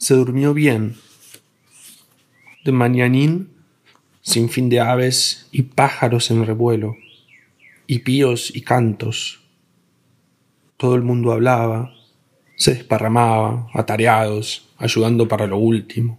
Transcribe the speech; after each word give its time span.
se 0.00 0.14
durmió 0.14 0.54
bien. 0.54 0.96
De 2.64 2.72
mañanín, 2.72 3.50
sin 4.22 4.48
fin 4.48 4.70
de 4.70 4.80
aves 4.80 5.46
y 5.52 5.62
pájaros 5.62 6.30
en 6.30 6.46
revuelo, 6.46 6.96
y 7.86 7.98
píos 7.98 8.50
y 8.56 8.62
cantos. 8.62 9.40
Todo 10.78 10.94
el 10.94 11.02
mundo 11.02 11.32
hablaba, 11.32 11.92
se 12.56 12.72
desparramaba, 12.72 13.68
atareados, 13.74 14.70
ayudando 14.78 15.28
para 15.28 15.46
lo 15.46 15.58
último. 15.58 16.18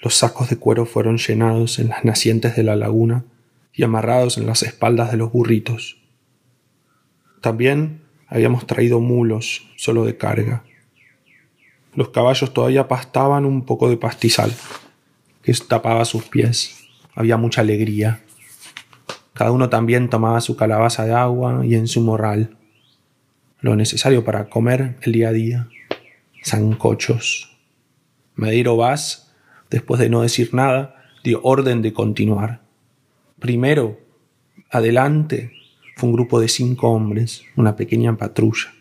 Los 0.00 0.14
sacos 0.14 0.48
de 0.48 0.56
cuero 0.56 0.86
fueron 0.86 1.18
llenados 1.18 1.78
en 1.78 1.90
las 1.90 2.06
nacientes 2.06 2.56
de 2.56 2.62
la 2.62 2.74
laguna 2.74 3.26
y 3.74 3.82
amarrados 3.82 4.38
en 4.38 4.46
las 4.46 4.62
espaldas 4.62 5.10
de 5.10 5.18
los 5.18 5.30
burritos. 5.30 5.98
También 7.42 8.00
habíamos 8.28 8.66
traído 8.66 8.98
mulos, 9.00 9.68
solo 9.76 10.06
de 10.06 10.16
carga. 10.16 10.64
Los 11.96 12.10
caballos 12.10 12.52
todavía 12.52 12.88
pastaban 12.88 13.46
un 13.46 13.64
poco 13.64 13.88
de 13.88 13.96
pastizal, 13.96 14.52
que 15.42 15.52
tapaba 15.54 16.04
sus 16.04 16.24
pies. 16.24 16.76
Había 17.14 17.38
mucha 17.38 17.62
alegría. 17.62 18.22
Cada 19.32 19.50
uno 19.50 19.70
también 19.70 20.10
tomaba 20.10 20.42
su 20.42 20.56
calabaza 20.56 21.06
de 21.06 21.14
agua 21.14 21.64
y 21.64 21.74
en 21.74 21.88
su 21.88 22.02
morral. 22.02 22.58
Lo 23.60 23.76
necesario 23.76 24.24
para 24.24 24.50
comer 24.50 24.96
el 25.02 25.12
día 25.12 25.30
a 25.30 25.32
día. 25.32 25.68
Zancochos. 26.44 27.56
Mediro 28.34 28.76
Vaz, 28.76 29.32
después 29.70 29.98
de 29.98 30.10
no 30.10 30.20
decir 30.20 30.52
nada, 30.52 31.02
dio 31.24 31.40
orden 31.42 31.80
de 31.80 31.94
continuar. 31.94 32.60
Primero, 33.38 33.98
adelante, 34.70 35.52
fue 35.96 36.10
un 36.10 36.14
grupo 36.14 36.40
de 36.40 36.48
cinco 36.48 36.90
hombres, 36.90 37.42
una 37.56 37.74
pequeña 37.74 38.14
patrulla. 38.18 38.75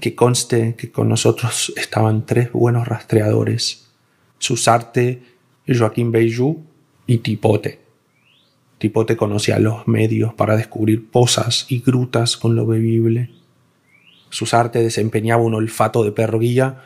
Que 0.00 0.14
conste 0.14 0.74
que 0.76 0.90
con 0.90 1.08
nosotros 1.08 1.72
estaban 1.76 2.24
tres 2.24 2.52
buenos 2.52 2.88
rastreadores, 2.88 3.90
Susarte, 4.38 5.22
Joaquín 5.68 6.10
Beillou 6.10 6.64
y 7.06 7.18
Tipote. 7.18 7.78
Tipote 8.78 9.14
conocía 9.14 9.58
los 9.58 9.86
medios 9.86 10.32
para 10.32 10.56
descubrir 10.56 11.10
pozas 11.10 11.66
y 11.68 11.80
grutas 11.80 12.38
con 12.38 12.56
lo 12.56 12.66
bebible. 12.66 13.28
Susarte 14.30 14.78
desempeñaba 14.78 15.42
un 15.42 15.52
olfato 15.52 16.02
de 16.02 16.12
perro 16.12 16.38
guía 16.38 16.84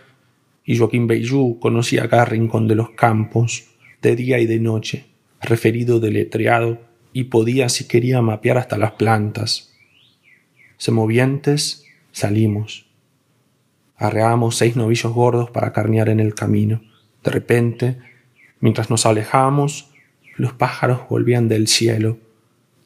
y 0.65 0.77
Joaquín 0.77 1.07
Beillou 1.07 1.61
conocía 1.61 2.09
cada 2.09 2.25
rincón 2.25 2.67
de 2.67 2.75
los 2.75 2.91
campos, 2.91 3.69
de 4.03 4.17
día 4.17 4.41
y 4.41 4.47
de 4.47 4.59
noche, 4.59 5.07
referido 5.41 6.01
deletreado 6.01 6.81
y 7.13 7.25
podía, 7.25 7.69
si 7.69 7.87
quería, 7.87 8.21
mapear 8.23 8.59
hasta 8.59 8.77
las 8.77 8.93
plantas. 8.93 9.73
Semovientes, 10.79 11.87
salimos. 12.11 12.87
Arreamos 13.97 14.57
seis 14.57 14.77
novillos 14.77 15.13
gordos 15.13 15.51
para 15.51 15.73
carnear 15.73 16.09
en 16.09 16.21
el 16.21 16.35
camino. 16.35 16.83
De 17.23 17.31
repente, 17.31 17.99
mientras 18.61 18.91
nos 18.91 19.07
alejábamos, 19.07 19.91
los 20.37 20.53
pájaros 20.53 21.09
volvían 21.09 21.49
del 21.49 21.69
cielo, 21.69 22.19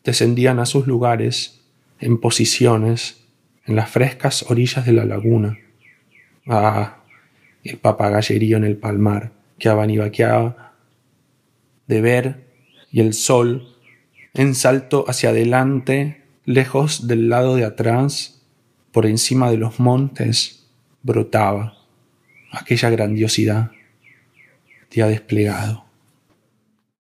descendían 0.05 0.59
a 0.59 0.67
sus 0.67 0.87
lugares, 0.87 1.63
en 2.01 2.19
posiciones, 2.21 3.25
en 3.67 3.77
las 3.77 3.91
frescas 3.91 4.49
orillas 4.51 4.87
de 4.87 4.93
la 4.93 5.05
laguna. 5.05 5.59
Ah, 6.47 6.99
el 7.65 7.77
papagallerío 7.79 8.57
en 8.57 8.65
el 8.65 8.77
palmar 8.77 9.33
que 9.59 9.69
abanivaqueaba 9.69 10.75
de 11.87 12.01
ver 12.01 12.47
y 12.91 13.01
el 13.01 13.15
sol 13.15 13.75
en 14.35 14.55
salto 14.55 15.05
hacia 15.09 15.31
adelante, 15.31 16.23
lejos 16.45 17.09
del 17.09 17.29
lado 17.29 17.57
de 17.57 17.65
atrás, 17.65 18.41
por 18.93 19.05
encima 19.05 19.51
de 19.51 19.57
los 19.57 19.81
montes, 19.81 20.58
brotaba 21.09 21.75
aquella 22.53 22.91
grandiosidad 22.91 23.71
ha 25.03 25.07
desplegado. 25.07 25.88